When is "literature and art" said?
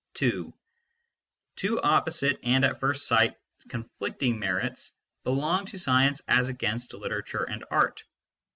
6.95-8.03